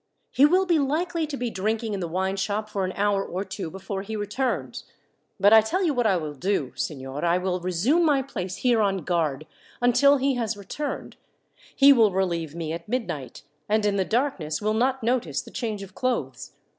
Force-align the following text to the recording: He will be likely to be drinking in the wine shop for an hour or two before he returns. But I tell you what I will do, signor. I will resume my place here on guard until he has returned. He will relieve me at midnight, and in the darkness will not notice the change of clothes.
He 0.31 0.47
will 0.47 0.65
be 0.65 0.79
likely 0.79 1.27
to 1.27 1.37
be 1.37 1.51
drinking 1.51 1.93
in 1.93 1.99
the 1.99 2.07
wine 2.07 2.35
shop 2.35 2.69
for 2.71 2.83
an 2.85 2.91
hour 2.93 3.23
or 3.23 3.43
two 3.45 3.69
before 3.69 4.01
he 4.01 4.15
returns. 4.15 4.85
But 5.39 5.53
I 5.53 5.61
tell 5.61 5.83
you 5.83 5.93
what 5.93 6.07
I 6.07 6.17
will 6.17 6.33
do, 6.33 6.71
signor. 6.75 7.23
I 7.23 7.37
will 7.37 7.59
resume 7.59 8.03
my 8.03 8.23
place 8.23 8.55
here 8.55 8.81
on 8.81 9.03
guard 9.03 9.45
until 9.79 10.17
he 10.17 10.33
has 10.33 10.57
returned. 10.57 11.17
He 11.75 11.93
will 11.93 12.09
relieve 12.11 12.55
me 12.55 12.73
at 12.73 12.89
midnight, 12.89 13.43
and 13.69 13.85
in 13.85 13.95
the 13.97 14.03
darkness 14.03 14.59
will 14.59 14.73
not 14.73 15.03
notice 15.03 15.39
the 15.43 15.51
change 15.51 15.83
of 15.83 15.93
clothes. 15.93 16.53